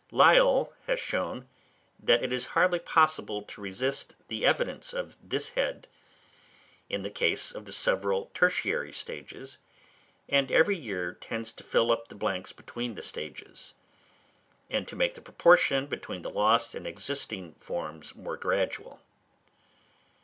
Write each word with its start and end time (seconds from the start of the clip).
Lyell 0.09 0.73
has 0.87 0.99
shown 0.99 1.47
that 1.99 2.23
it 2.23 2.33
is 2.33 2.47
hardly 2.57 2.79
possible 2.79 3.43
to 3.43 3.61
resist 3.61 4.15
the 4.29 4.43
evidence 4.47 4.95
on 4.95 5.13
this 5.21 5.49
head 5.49 5.85
in 6.89 7.03
the 7.03 7.11
case 7.11 7.51
of 7.51 7.65
the 7.65 7.71
several 7.71 8.31
tertiary 8.33 8.91
stages; 8.93 9.59
and 10.27 10.51
every 10.51 10.75
year 10.75 11.13
tends 11.13 11.51
to 11.51 11.63
fill 11.63 11.91
up 11.91 12.07
the 12.07 12.15
blanks 12.15 12.51
between 12.51 12.95
the 12.95 13.03
stages, 13.03 13.75
and 14.71 14.87
to 14.87 14.95
make 14.95 15.13
the 15.13 15.21
proportion 15.21 15.85
between 15.85 16.23
the 16.23 16.31
lost 16.31 16.73
and 16.73 16.87
existing 16.87 17.53
forms 17.59 18.15
more 18.15 18.37
gradual. 18.37 19.01